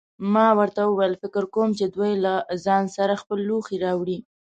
ما 0.33 0.47
ورته 0.59 0.81
وویل: 0.85 1.13
فکر 1.23 1.43
کوم 1.53 1.69
چې 1.79 1.85
دوی 1.95 2.13
له 2.25 2.33
ځان 2.65 2.83
سره 2.97 3.13
خپل 3.21 3.39
لوښي 3.47 3.77
راوړي. 3.85 4.17